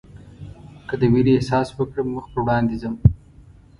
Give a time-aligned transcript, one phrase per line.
[0.87, 2.95] که د وېرې احساس وکړم مخ پر وړاندې ځم.